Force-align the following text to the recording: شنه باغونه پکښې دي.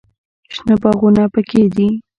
شنه 0.53 0.75
باغونه 0.81 1.23
پکښې 1.33 1.63
دي. 1.75 1.87